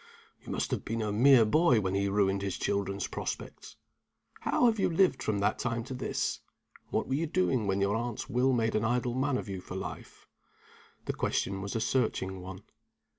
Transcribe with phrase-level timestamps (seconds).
[0.43, 3.75] You must have been a mere boy when he ruined his children's prospects.
[4.39, 6.39] How have you lived from that time to this?
[6.89, 9.75] What were you doing when your aunt's will made an idle man of you for
[9.75, 10.27] life?"
[11.05, 12.63] The question was a searching one.